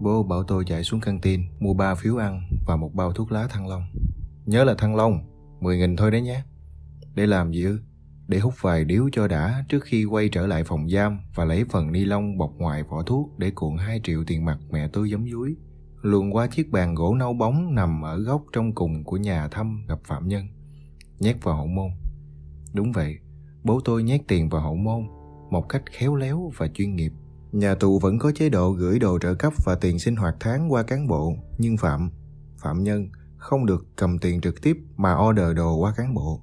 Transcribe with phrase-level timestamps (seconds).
[0.00, 3.32] Bố bảo tôi chạy xuống căng tin mua ba phiếu ăn và một bao thuốc
[3.32, 3.84] lá thăng long.
[4.46, 5.24] Nhớ là thăng long,
[5.60, 6.42] 10 nghìn thôi đấy nhé.
[7.14, 7.80] Để làm gì ư?
[8.28, 11.64] Để hút vài điếu cho đã trước khi quay trở lại phòng giam và lấy
[11.70, 15.10] phần ni lông bọc ngoài vỏ thuốc để cuộn 2 triệu tiền mặt mẹ tôi
[15.10, 15.56] giấm dúi.
[16.04, 19.84] Luồn qua chiếc bàn gỗ nâu bóng nằm ở góc trong cùng của nhà thăm
[19.88, 20.48] gặp phạm nhân.
[21.18, 21.90] Nhét vào hậu môn.
[22.72, 23.18] Đúng vậy,
[23.62, 25.06] bố tôi nhét tiền vào hậu môn
[25.50, 27.12] một cách khéo léo và chuyên nghiệp.
[27.52, 30.72] Nhà tù vẫn có chế độ gửi đồ trợ cấp và tiền sinh hoạt tháng
[30.72, 32.10] qua cán bộ, nhưng Phạm,
[32.58, 36.40] phạm nhân không được cầm tiền trực tiếp mà order đồ qua cán bộ.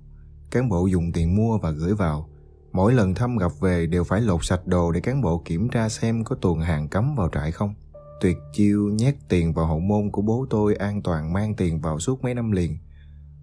[0.52, 2.30] Cán bộ dùng tiền mua và gửi vào.
[2.72, 5.90] Mỗi lần thăm gặp về đều phải lột sạch đồ để cán bộ kiểm tra
[5.90, 7.74] xem có tuần hàng cấm vào trại không.
[8.22, 12.00] Tuyệt chiêu nhét tiền vào hậu môn của bố tôi an toàn mang tiền vào
[12.00, 12.78] suốt mấy năm liền.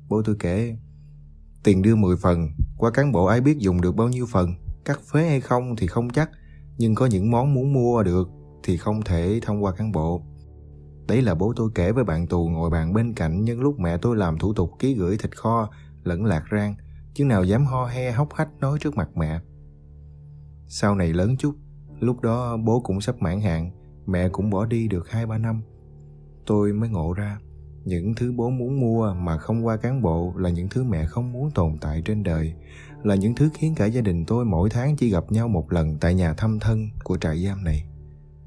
[0.08, 0.76] Bố tôi kể,
[1.64, 5.00] tiền đưa 10 phần, qua cán bộ ai biết dùng được bao nhiêu phần, cắt
[5.12, 6.30] phế hay không thì không chắc,
[6.78, 8.28] nhưng có những món muốn mua được
[8.62, 10.22] thì không thể thông qua cán bộ.
[11.08, 13.96] Đấy là bố tôi kể với bạn tù ngồi bàn bên cạnh nhân lúc mẹ
[13.96, 15.70] tôi làm thủ tục ký gửi thịt kho
[16.04, 16.74] lẫn lạc rang,
[17.14, 19.40] chứ nào dám ho he hốc hách nói trước mặt mẹ.
[20.66, 21.54] Sau này lớn chút,
[22.00, 23.70] lúc đó bố cũng sắp mãn hạn,
[24.08, 25.62] mẹ cũng bỏ đi được 2-3 năm.
[26.46, 27.38] Tôi mới ngộ ra,
[27.84, 31.32] những thứ bố muốn mua mà không qua cán bộ là những thứ mẹ không
[31.32, 32.54] muốn tồn tại trên đời,
[33.02, 35.98] là những thứ khiến cả gia đình tôi mỗi tháng chỉ gặp nhau một lần
[36.00, 37.84] tại nhà thăm thân của trại giam này.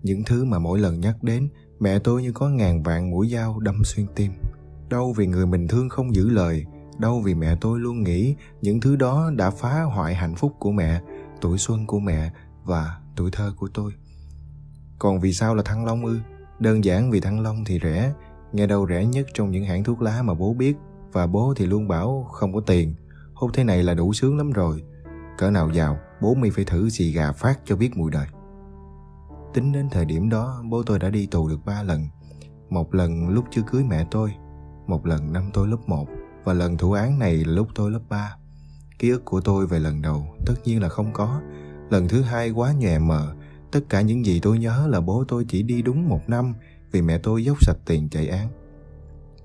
[0.04, 3.60] Những thứ mà mỗi lần nhắc đến, mẹ tôi như có ngàn vạn mũi dao
[3.60, 4.32] đâm xuyên tim.
[4.90, 6.66] Đâu vì người mình thương không giữ lời,
[7.00, 10.72] đâu vì mẹ tôi luôn nghĩ những thứ đó đã phá hoại hạnh phúc của
[10.72, 11.02] mẹ,
[11.42, 12.32] tuổi xuân của mẹ
[12.64, 13.92] và tuổi thơ của tôi.
[15.02, 16.20] Còn vì sao là Thăng Long ư?
[16.60, 18.14] Đơn giản vì Thăng Long thì rẻ,
[18.54, 20.76] nghe đâu rẻ nhất trong những hãng thuốc lá mà bố biết
[21.12, 22.96] và bố thì luôn bảo không có tiền.
[23.34, 24.84] Hút thế này là đủ sướng lắm rồi.
[25.38, 28.28] Cỡ nào giàu, bố mi phải thử xì gà phát cho biết mùi đời.
[29.54, 32.08] Tính đến thời điểm đó, bố tôi đã đi tù được ba lần.
[32.70, 34.34] Một lần lúc chưa cưới mẹ tôi,
[34.88, 36.08] một lần năm tôi lớp 1
[36.44, 38.36] và lần thủ án này là lúc tôi lớp 3.
[39.00, 41.42] Ký ức của tôi về lần đầu tất nhiên là không có.
[41.90, 43.36] Lần thứ hai quá nhòe mờ,
[43.72, 46.54] tất cả những gì tôi nhớ là bố tôi chỉ đi đúng một năm
[46.92, 48.48] vì mẹ tôi dốc sạch tiền chạy án.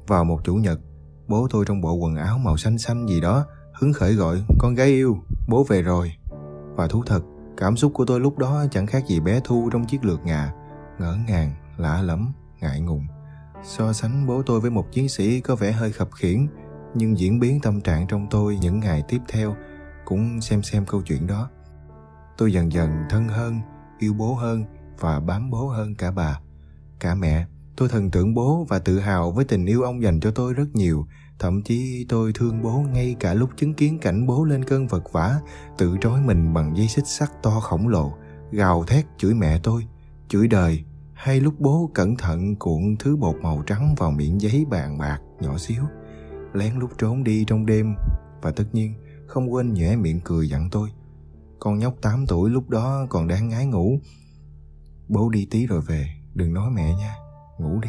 [0.06, 0.80] Vào một chủ nhật,
[1.28, 3.46] bố tôi trong bộ quần áo màu xanh xanh gì đó
[3.80, 6.12] hứng khởi gọi con gái yêu, bố về rồi.
[6.74, 7.20] Và thú thật,
[7.56, 10.52] cảm xúc của tôi lúc đó chẳng khác gì bé Thu trong chiếc lượt ngà,
[10.98, 13.06] ngỡ ngàng, lạ lẫm, ngại ngùng.
[13.64, 16.46] So sánh bố tôi với một chiến sĩ có vẻ hơi khập khiển,
[16.94, 19.56] nhưng diễn biến tâm trạng trong tôi những ngày tiếp theo
[20.04, 21.50] cũng xem xem câu chuyện đó.
[22.38, 23.60] Tôi dần dần thân hơn,
[23.98, 24.64] yêu bố hơn
[25.00, 26.40] và bám bố hơn cả bà,
[27.00, 27.46] cả mẹ.
[27.76, 30.66] Tôi thần tượng bố và tự hào với tình yêu ông dành cho tôi rất
[30.74, 31.06] nhiều.
[31.38, 35.12] Thậm chí tôi thương bố ngay cả lúc chứng kiến cảnh bố lên cơn vật
[35.12, 35.40] vã,
[35.78, 38.12] tự trói mình bằng dây xích sắt to khổng lồ,
[38.50, 39.86] gào thét chửi mẹ tôi,
[40.28, 40.84] chửi đời,
[41.14, 45.18] hay lúc bố cẩn thận cuộn thứ bột màu trắng vào miệng giấy bàn bạc
[45.40, 45.82] nhỏ xíu,
[46.52, 47.94] lén lúc trốn đi trong đêm
[48.42, 48.94] và tất nhiên
[49.26, 50.88] không quên nhẽ miệng cười dặn tôi.
[51.66, 54.00] Con nhóc 8 tuổi lúc đó còn đang ngái ngủ.
[55.08, 57.14] Bố đi tí rồi về, đừng nói mẹ nha,
[57.58, 57.88] ngủ đi.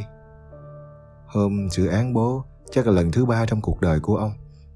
[1.27, 4.31] Hôm dự án bố chắc là lần thứ ba trong cuộc đời của ông.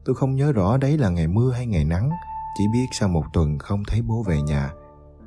[0.06, 2.10] Tôi không nhớ rõ đấy là ngày mưa hay ngày nắng,
[2.58, 4.74] chỉ biết sau một tuần không thấy bố về nhà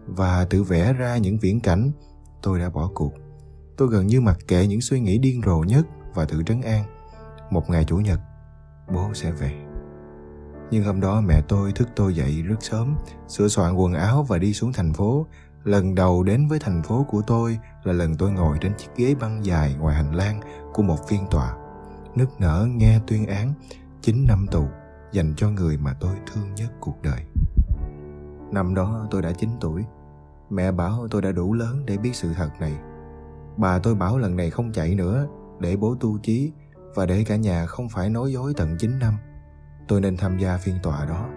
[0.06, 1.91] và tự vẽ ra những viễn cảnh,
[2.42, 3.12] tôi đã bỏ cuộc.
[3.76, 6.84] Tôi gần như mặc kệ những suy nghĩ điên rồ nhất và tự trấn an.
[7.50, 8.20] Một ngày chủ nhật,
[8.94, 9.63] bố sẽ về.
[10.74, 12.96] Nhưng hôm đó mẹ tôi thức tôi dậy rất sớm,
[13.28, 15.26] sửa soạn quần áo và đi xuống thành phố.
[15.64, 19.14] Lần đầu đến với thành phố của tôi là lần tôi ngồi trên chiếc ghế
[19.14, 20.40] băng dài ngoài hành lang
[20.72, 21.56] của một phiên tòa.
[22.14, 23.52] Nức nở nghe tuyên án
[24.02, 24.66] 9 năm tù
[25.12, 27.20] dành cho người mà tôi thương nhất cuộc đời.
[28.52, 29.84] Năm đó tôi đã 9 tuổi.
[30.50, 32.72] Mẹ bảo tôi đã đủ lớn để biết sự thật này.
[33.56, 35.26] Bà tôi bảo lần này không chạy nữa
[35.60, 36.52] để bố tu chí
[36.94, 39.14] và để cả nhà không phải nói dối tận 9 năm
[39.89, 41.28] tôi nên tham gia phiên tòa đó.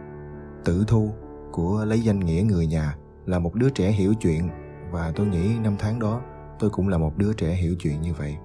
[0.65, 1.13] Tử Thu
[1.51, 2.95] của lấy danh nghĩa người nhà
[3.25, 4.49] là một đứa trẻ hiểu chuyện
[4.91, 6.21] và tôi nghĩ năm tháng đó
[6.59, 8.37] tôi cũng là một đứa trẻ hiểu chuyện như vậy.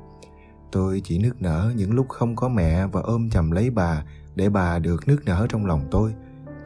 [0.73, 4.05] Tôi chỉ nức nở những lúc không có mẹ và ôm chầm lấy bà
[4.35, 6.15] để bà được nức nở trong lòng tôi.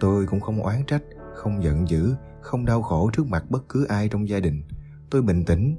[0.00, 1.02] Tôi cũng không oán trách,
[1.34, 4.62] không giận dữ, không đau khổ trước mặt bất cứ ai trong gia đình.
[5.10, 5.76] Tôi bình tĩnh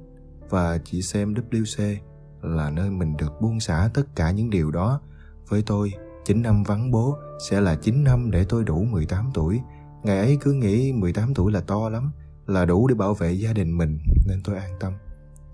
[0.50, 1.96] và chỉ xem WC
[2.42, 5.02] là nơi mình được buông xả tất cả những điều đó.
[5.48, 5.94] Với tôi,
[6.28, 9.62] 9 năm vắng bố sẽ là 9 năm để tôi đủ 18 tuổi.
[10.04, 12.12] Ngày ấy cứ nghĩ 18 tuổi là to lắm,
[12.46, 14.94] là đủ để bảo vệ gia đình mình nên tôi an tâm.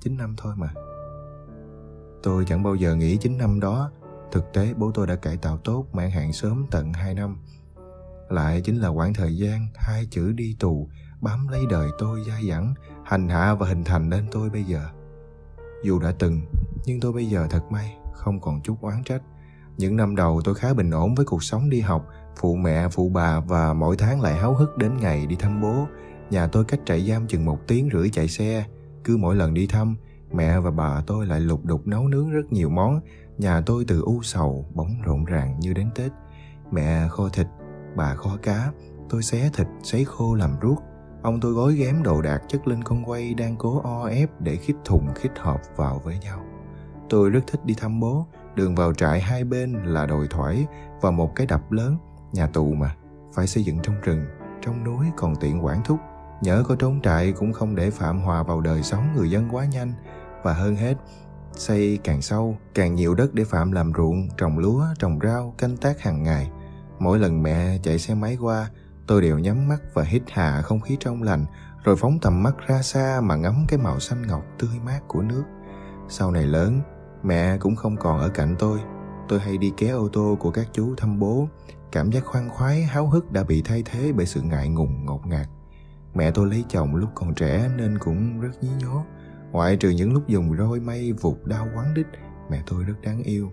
[0.01, 0.73] 9 năm thôi mà.
[2.23, 3.91] Tôi chẳng bao giờ nghĩ 9 năm đó
[4.31, 7.37] Thực tế bố tôi đã cải tạo tốt mãn hạn sớm tận 2 năm.
[8.29, 10.89] Lại chính là quãng thời gian hai chữ đi tù
[11.21, 12.73] bám lấy đời tôi dai dẳng,
[13.05, 14.89] hành hạ và hình thành nên tôi bây giờ.
[15.83, 16.41] Dù đã từng,
[16.85, 19.21] nhưng tôi bây giờ thật may, không còn chút oán trách.
[19.77, 23.09] Những năm đầu tôi khá bình ổn với cuộc sống đi học, phụ mẹ, phụ
[23.09, 25.87] bà và mỗi tháng lại háo hức đến ngày đi thăm bố.
[26.29, 28.65] Nhà tôi cách trại giam chừng một tiếng rưỡi chạy xe.
[29.03, 29.95] Cứ mỗi lần đi thăm,
[30.31, 32.99] mẹ và bà tôi lại lục đục nấu nướng rất nhiều món.
[33.37, 36.11] Nhà tôi từ u sầu bóng rộn ràng như đến Tết.
[36.71, 37.47] Mẹ kho thịt,
[37.95, 38.71] bà kho cá,
[39.09, 40.79] tôi xé thịt, sấy khô làm ruốc.
[41.21, 44.55] Ông tôi gói ghém đồ đạc chất lên con quay đang cố o ép để
[44.55, 46.39] khít thùng khít hộp vào với nhau.
[47.09, 50.67] Tôi rất thích đi thăm bố, đường vào trại hai bên là đồi thoải
[51.01, 51.97] và một cái đập lớn,
[52.31, 52.95] nhà tù mà,
[53.33, 54.25] phải xây dựng trong rừng,
[54.61, 55.99] trong núi còn tiện quản thúc.
[56.41, 59.65] Nhớ có trốn trại cũng không để phạm hòa vào đời sống người dân quá
[59.65, 59.93] nhanh,
[60.43, 60.93] và hơn hết,
[61.53, 65.77] xây càng sâu, càng nhiều đất để phạm làm ruộng, trồng lúa, trồng rau, canh
[65.77, 66.51] tác hàng ngày.
[66.99, 68.69] Mỗi lần mẹ chạy xe máy qua,
[69.07, 71.45] tôi đều nhắm mắt và hít hà không khí trong lành,
[71.83, 75.21] rồi phóng tầm mắt ra xa mà ngắm cái màu xanh ngọc tươi mát của
[75.21, 75.43] nước.
[76.09, 76.81] Sau này lớn,
[77.23, 78.79] Mẹ cũng không còn ở cạnh tôi.
[79.27, 81.47] Tôi hay đi ké ô tô của các chú thăm bố.
[81.91, 85.27] Cảm giác khoan khoái, háo hức đã bị thay thế bởi sự ngại ngùng, ngột
[85.27, 85.47] ngạt.
[86.13, 89.03] Mẹ tôi lấy chồng lúc còn trẻ nên cũng rất nhí nhố.
[89.51, 92.07] Ngoại trừ những lúc dùng roi mây vụt đau quán đích,
[92.51, 93.51] mẹ tôi rất đáng yêu.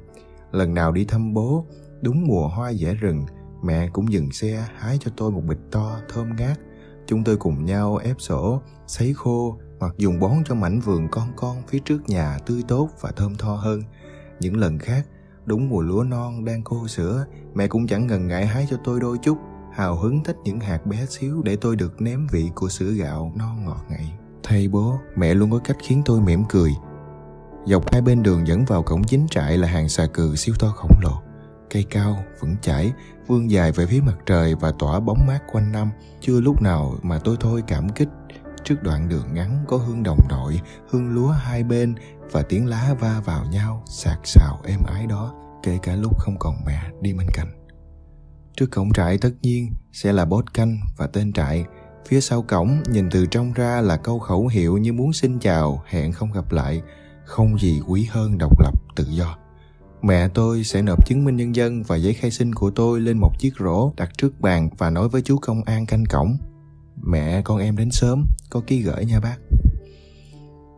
[0.53, 1.67] Lần nào đi thăm bố,
[2.03, 3.25] đúng mùa hoa dẻ rừng,
[3.63, 6.59] mẹ cũng dừng xe hái cho tôi một bịch to, thơm ngát.
[7.07, 11.29] Chúng tôi cùng nhau ép sổ, sấy khô, hoặc dùng bón cho mảnh vườn con
[11.37, 13.83] con phía trước nhà tươi tốt và thơm tho hơn.
[14.41, 15.07] Những lần khác,
[15.47, 19.01] đúng mùa lúa non đang khô sữa, mẹ cũng chẳng ngần ngại hái cho tôi
[19.01, 19.39] đôi chút,
[19.73, 23.33] hào hứng thích những hạt bé xíu để tôi được nếm vị của sữa gạo
[23.37, 24.09] non ngọt ngậy.
[24.43, 26.71] Thầy bố, mẹ luôn có cách khiến tôi mỉm cười.
[27.67, 30.69] Dọc hai bên đường dẫn vào cổng chính trại là hàng xà cừ siêu to
[30.69, 31.23] khổng lồ.
[31.71, 32.93] Cây cao, vững chãi,
[33.27, 35.91] vươn dài về phía mặt trời và tỏa bóng mát quanh năm.
[36.21, 38.09] Chưa lúc nào mà tôi thôi cảm kích
[38.65, 40.61] Trước đoạn đường ngắn có hương đồng đội,
[40.91, 41.95] hương lúa hai bên
[42.33, 46.39] và tiếng lá va vào nhau sạc sào êm ái đó, kể cả lúc không
[46.39, 47.67] còn mẹ đi bên cạnh.
[48.57, 51.65] Trước cổng trại tất nhiên sẽ là bốt canh và tên trại.
[52.07, 55.83] Phía sau cổng nhìn từ trong ra là câu khẩu hiệu như muốn xin chào,
[55.87, 56.83] hẹn không gặp lại.
[57.25, 59.37] Không gì quý hơn độc lập, tự do.
[60.03, 63.19] Mẹ tôi sẽ nộp chứng minh nhân dân và giấy khai sinh của tôi lên
[63.19, 66.37] một chiếc rổ đặt trước bàn và nói với chú công an canh cổng
[67.03, 69.37] Mẹ con em đến sớm, có ký gửi nha bác.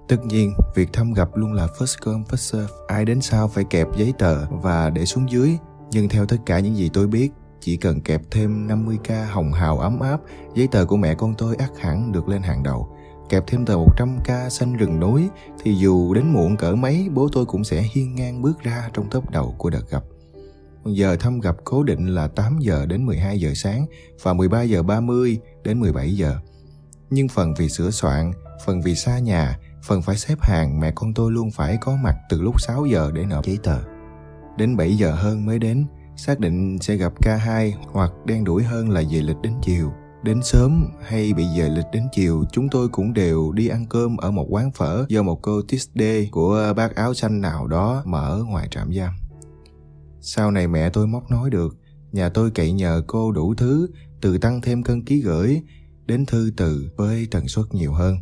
[0.09, 2.75] Tất nhiên, việc thăm gặp luôn là first come first serve.
[2.89, 5.57] Ai đến sau phải kẹp giấy tờ và để xuống dưới.
[5.91, 7.31] Nhưng theo tất cả những gì tôi biết,
[7.61, 10.21] chỉ cần kẹp thêm 50k hồng hào ấm áp,
[10.55, 12.97] giấy tờ của mẹ con tôi ắt hẳn được lên hàng đầu.
[13.29, 15.29] Kẹp thêm tờ 100k xanh rừng núi,
[15.63, 19.11] thì dù đến muộn cỡ mấy, bố tôi cũng sẽ hiên ngang bước ra trong
[19.11, 20.03] tốp đầu của đợt gặp.
[20.87, 23.87] Giờ thăm gặp cố định là 8 giờ đến 12 giờ sáng
[24.23, 26.37] và 13 giờ 30 đến 17 giờ.
[27.11, 28.32] Nhưng phần vì sửa soạn,
[28.67, 32.17] phần vì xa nhà, phần phải xếp hàng mẹ con tôi luôn phải có mặt
[32.29, 33.79] từ lúc 6 giờ để nộp giấy tờ.
[34.59, 35.87] Đến 7 giờ hơn mới đến,
[36.17, 39.93] xác định sẽ gặp K2 hoặc đen đuổi hơn là về lịch đến chiều.
[40.23, 44.17] Đến sớm hay bị về lịch đến chiều, chúng tôi cũng đều đi ăn cơm
[44.17, 48.44] ở một quán phở do một cô Tisday của bác áo xanh nào đó mở
[48.49, 49.15] ngoài trạm giam.
[50.20, 51.76] Sau này mẹ tôi móc nói được,
[52.12, 53.88] nhà tôi cậy nhờ cô đủ thứ,
[54.22, 55.62] từ tăng thêm cân ký gửi
[56.06, 58.17] đến thư từ với tần suất nhiều hơn.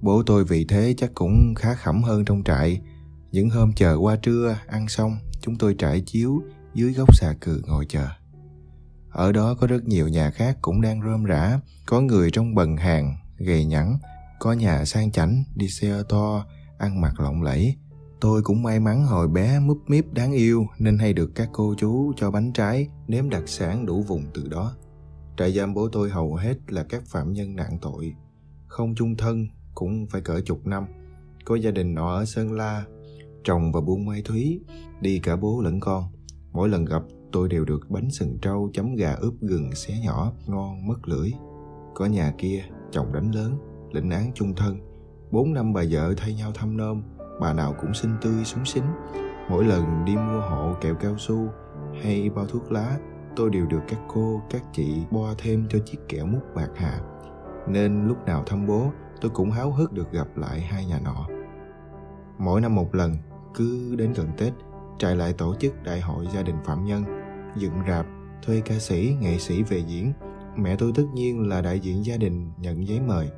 [0.00, 2.80] Bố tôi vì thế chắc cũng khá khẩm hơn trong trại.
[3.32, 6.42] Những hôm chờ qua trưa, ăn xong, chúng tôi trải chiếu
[6.74, 8.08] dưới gốc xà cừ ngồi chờ.
[9.10, 12.76] Ở đó có rất nhiều nhà khác cũng đang rơm rã, có người trong bần
[12.76, 13.98] hàng, gầy nhẵn,
[14.38, 16.46] có nhà sang chảnh, đi xe ô to,
[16.78, 17.76] ăn mặc lộng lẫy,
[18.20, 21.74] Tôi cũng may mắn hồi bé múp míp đáng yêu nên hay được các cô
[21.78, 24.74] chú cho bánh trái, nếm đặc sản đủ vùng từ đó.
[25.40, 28.14] Trại giam bố tôi hầu hết là các phạm nhân nặng tội,
[28.66, 30.86] không chung thân cũng phải cỡ chục năm.
[31.44, 32.84] Có gia đình nọ ở Sơn La,
[33.44, 34.60] chồng và buôn mai thúy,
[35.00, 36.04] đi cả bố lẫn con.
[36.52, 40.32] Mỗi lần gặp tôi đều được bánh sừng trâu chấm gà ướp gừng xé nhỏ,
[40.46, 41.30] ngon mất lưỡi.
[41.94, 43.54] Có nhà kia, chồng đánh lớn,
[43.92, 44.78] lĩnh án chung thân.
[45.30, 47.02] Bốn năm bà vợ thay nhau thăm nôm,
[47.40, 48.84] bà nào cũng xinh tươi súng xính
[49.50, 51.48] mỗi lần đi mua hộ kẹo cao su
[52.02, 52.98] hay bao thuốc lá
[53.36, 57.00] tôi đều được các cô các chị bo thêm cho chiếc kẹo mút bạc hà.
[57.68, 61.26] Nên lúc nào thăm bố tôi cũng háo hức được gặp lại hai nhà nọ.
[62.38, 63.16] Mỗi năm một lần
[63.54, 64.52] cứ đến gần tết
[64.98, 67.04] trại lại tổ chức đại hội gia đình phạm nhân
[67.56, 68.06] dựng rạp
[68.42, 70.12] thuê ca sĩ nghệ sĩ về diễn.
[70.56, 73.28] Mẹ tôi tất nhiên là đại diện gia đình nhận giấy mời.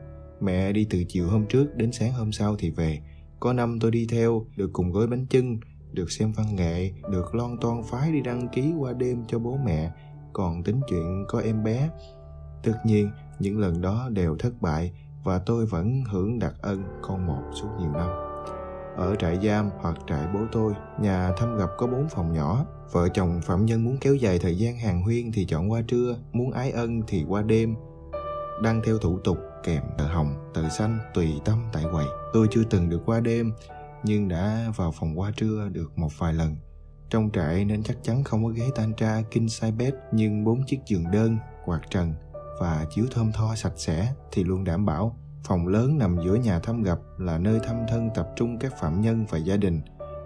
[0.40, 3.00] Mẹ đi từ chiều hôm trước đến sáng hôm sau thì về.
[3.40, 5.60] Có năm tôi đi theo, được cùng gói bánh chưng,
[5.92, 9.58] được xem văn nghệ, được lon ton phái đi đăng ký qua đêm cho bố
[9.64, 9.90] mẹ,
[10.32, 11.90] còn tính chuyện có em bé.
[12.62, 14.92] Tất nhiên, những lần đó đều thất bại
[15.24, 18.08] và tôi vẫn hưởng đặc ân con một suốt nhiều năm.
[18.96, 22.66] Ở trại giam hoặc trại bố tôi, nhà thăm gặp có bốn phòng nhỏ.
[22.92, 26.16] Vợ chồng phạm nhân muốn kéo dài thời gian hàng huyên thì chọn qua trưa,
[26.32, 27.74] muốn ái ân thì qua đêm.
[28.62, 32.06] Đăng theo thủ tục kèm tờ hồng, tờ xanh tùy tâm tại quầy.
[32.32, 33.52] Tôi chưa từng được qua đêm,
[34.04, 36.56] nhưng đã vào phòng qua trưa được một vài lần.
[37.10, 40.80] Trong trại nên chắc chắn không có ghế tantra kinh sai bed nhưng bốn chiếc
[40.86, 42.14] giường đơn, quạt trần
[42.60, 46.58] và chiếu thơm tho sạch sẽ thì luôn đảm bảo phòng lớn nằm giữa nhà
[46.58, 49.80] thăm gặp là nơi thăm thân tập trung các phạm nhân và gia đình.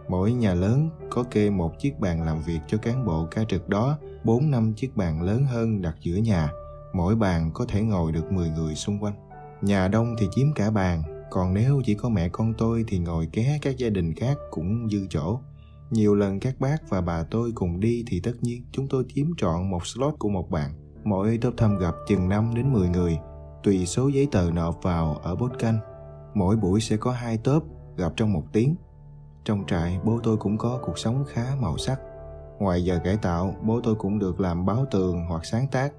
[0.09, 3.69] Mỗi nhà lớn có kê một chiếc bàn làm việc cho cán bộ ca trực
[3.69, 6.51] đó, bốn năm chiếc bàn lớn hơn đặt giữa nhà.
[6.93, 9.15] Mỗi bàn có thể ngồi được 10 người xung quanh.
[9.63, 13.29] Nhà đông thì chiếm cả bàn, còn nếu chỉ có mẹ con tôi thì ngồi
[13.33, 15.41] ké các gia đình khác cũng dư chỗ.
[15.91, 19.27] Nhiều lần các bác và bà tôi cùng đi thì tất nhiên chúng tôi chiếm
[19.37, 20.71] trọn một slot của một bàn.
[21.05, 23.19] Mỗi top thăm gặp chừng 5 đến 10 người,
[23.63, 25.79] tùy số giấy tờ nộp vào ở bốt canh.
[26.35, 27.61] Mỗi buổi sẽ có hai tớp
[27.97, 28.75] gặp trong một tiếng.
[29.45, 32.01] Trong trại, bố tôi cũng có cuộc sống khá màu sắc.
[32.59, 35.93] Ngoài giờ cải tạo, bố tôi cũng được làm báo tường hoặc sáng tác.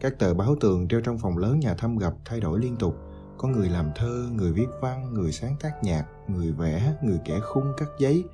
[0.00, 2.96] Các tờ báo tường treo trong phòng lớn nhà thăm gặp thay đổi liên tục.
[3.38, 7.40] Có người làm thơ, người viết văn, người sáng tác nhạc, người vẽ, người kẻ
[7.40, 8.24] khung cắt giấy.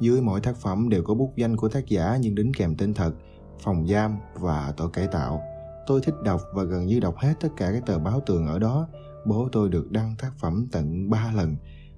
[0.00, 2.94] Dưới mỗi tác phẩm đều có bút danh của tác giả nhưng đính kèm tên
[2.94, 3.12] thật,
[3.60, 5.42] phòng giam và tổ cải tạo.
[5.86, 8.58] Tôi thích đọc và gần như đọc hết tất cả các tờ báo tường ở
[8.58, 8.88] đó.
[9.26, 11.56] Bố tôi được đăng tác phẩm tận 3 lần.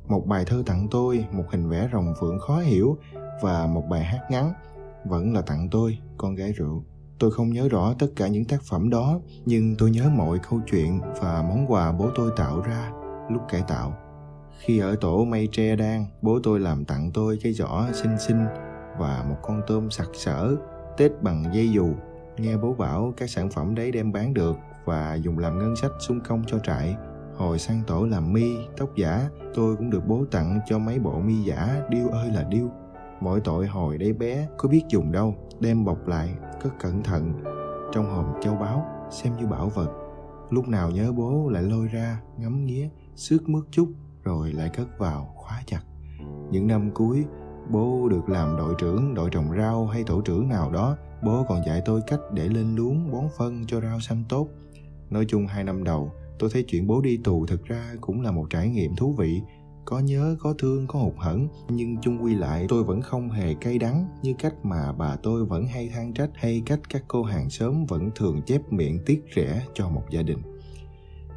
[0.08, 2.98] Một bài thơ tặng tôi, một hình vẽ rồng phượng khó hiểu
[3.42, 4.52] và một bài hát ngắn.
[5.04, 6.84] Vẫn là tặng tôi, con gái rượu.
[7.24, 10.60] Tôi không nhớ rõ tất cả những tác phẩm đó, nhưng tôi nhớ mọi câu
[10.70, 12.90] chuyện và món quà bố tôi tạo ra
[13.30, 13.94] lúc cải tạo.
[14.58, 18.44] Khi ở tổ mây tre đan, bố tôi làm tặng tôi cái giỏ xinh xinh
[18.98, 20.56] và một con tôm sặc sỡ,
[20.96, 21.88] tết bằng dây dù.
[22.36, 25.92] Nghe bố bảo các sản phẩm đấy đem bán được và dùng làm ngân sách
[25.98, 26.96] xung công cho trại.
[27.36, 31.20] Hồi sang tổ làm mi, tóc giả, tôi cũng được bố tặng cho mấy bộ
[31.20, 32.70] mi giả, điêu ơi là điêu.
[33.20, 37.32] Mỗi tội hồi đấy bé, có biết dùng đâu, đem bọc lại, cất cẩn thận,
[37.92, 39.88] trong hòm châu báu, xem như bảo vật.
[40.50, 43.88] Lúc nào nhớ bố lại lôi ra, ngắm nghía, xước mướt chút,
[44.22, 45.80] rồi lại cất vào, khóa chặt.
[46.50, 47.24] Những năm cuối,
[47.70, 51.66] bố được làm đội trưởng đội trồng rau hay tổ trưởng nào đó bố còn
[51.66, 54.48] dạy tôi cách để lên luống bón phân cho rau xanh tốt
[55.10, 58.30] nói chung hai năm đầu tôi thấy chuyện bố đi tù thực ra cũng là
[58.30, 59.42] một trải nghiệm thú vị
[59.84, 63.54] có nhớ, có thương, có hụt hẫng, nhưng chung quy lại, tôi vẫn không hề
[63.54, 67.22] cay đắng như cách mà bà tôi vẫn hay than trách, hay cách các cô
[67.22, 70.38] hàng xóm vẫn thường chép miệng tiếc rẻ cho một gia đình.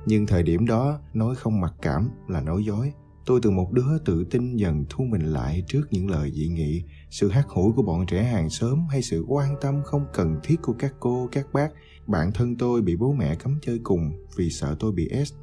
[0.06, 2.94] Nhưng thời điểm đó, nói không mặc cảm là nói dối.
[3.26, 6.84] Tôi từ một đứa tự tin dần thu mình lại trước những lời dị nghị,
[7.10, 10.56] sự hắt hủi của bọn trẻ hàng xóm hay sự quan tâm không cần thiết
[10.62, 11.70] của các cô, các bác.
[12.08, 15.34] Bản thân tôi bị bố mẹ cấm chơi cùng vì sợ tôi bị s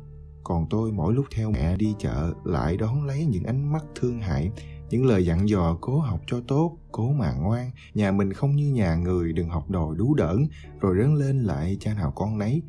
[0.45, 4.21] còn tôi mỗi lúc theo mẹ đi chợ lại đón lấy những ánh mắt thương
[4.21, 4.51] hại,
[4.91, 7.71] những lời dặn dò cố học cho tốt, cố mà ngoan.
[7.95, 10.47] Nhà mình không như nhà người, đừng học đòi đú đỡn
[10.81, 12.63] rồi lớn lên lại cha nào con nấy.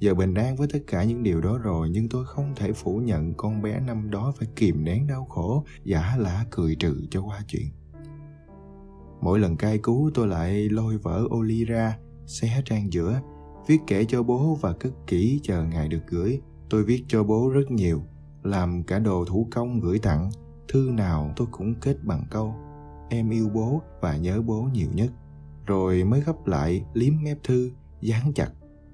[0.00, 2.98] Giờ bình an với tất cả những điều đó rồi, nhưng tôi không thể phủ
[2.98, 7.22] nhận con bé năm đó phải kìm nén đau khổ, giả lả cười trừ cho
[7.22, 7.66] qua chuyện.
[9.20, 13.20] Mỗi lần cai cú tôi lại lôi vở ly ra, xé trang giữa,
[13.66, 16.40] viết kể cho bố và cất kỹ chờ ngày được gửi
[16.72, 18.02] tôi viết cho bố rất nhiều,
[18.42, 20.30] làm cả đồ thủ công gửi tặng,
[20.68, 22.54] thư nào tôi cũng kết bằng câu,
[23.10, 25.12] em yêu bố và nhớ bố nhiều nhất.
[25.66, 28.50] Rồi mới gấp lại, liếm mép thư, dán chặt.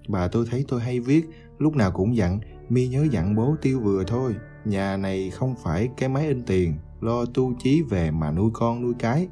[0.08, 3.80] Bà tôi thấy tôi hay viết, lúc nào cũng dặn, mi nhớ dặn bố tiêu
[3.80, 8.30] vừa thôi, nhà này không phải cái máy in tiền, lo tu chí về mà
[8.32, 9.28] nuôi con nuôi cái.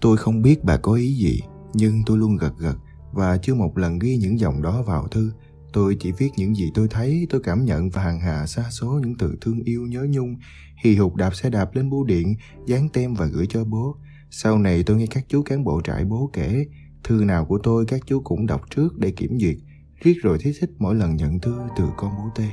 [0.00, 1.40] Tôi không biết bà có ý gì,
[1.74, 2.76] nhưng tôi luôn gật gật
[3.12, 5.32] và chưa một lần ghi những dòng đó vào thư
[5.72, 9.00] tôi chỉ viết những gì tôi thấy, tôi cảm nhận và hàng hà xa số
[9.02, 10.36] những từ thương yêu, nhớ nhung.
[10.84, 12.34] Hì hục đạp xe đạp lên bưu điện,
[12.66, 13.96] dán tem và gửi cho bố.
[14.30, 16.66] Sau này tôi nghe các chú cán bộ trại bố kể,
[17.04, 19.56] thư nào của tôi các chú cũng đọc trước để kiểm duyệt.
[20.02, 22.48] Riết rồi thấy thích mỗi lần nhận thư từ con bố tê.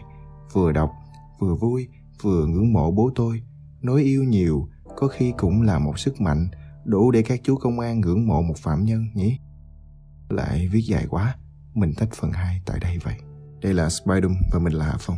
[0.53, 0.91] Vừa đọc,
[1.39, 1.87] vừa vui,
[2.21, 3.41] vừa ngưỡng mộ bố tôi.
[3.81, 6.47] Nói yêu nhiều, có khi cũng là một sức mạnh,
[6.85, 9.37] đủ để các chú công an ngưỡng mộ một phạm nhân nhỉ?
[10.29, 11.35] Lại viết dài quá
[11.75, 13.15] mình tách phần 2 tại đây vậy.
[13.61, 15.17] Đây là Spidum và mình là Hạ Phong.